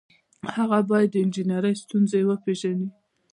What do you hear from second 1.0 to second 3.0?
د انجنیری ستونزې وپيژني.